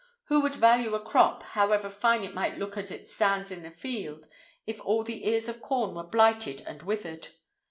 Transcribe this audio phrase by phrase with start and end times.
[0.29, 3.69] Who would value a crop, however fine it might look as it stands in the
[3.69, 4.27] field,
[4.65, 7.27] if all the ears of corn were blighted and withered?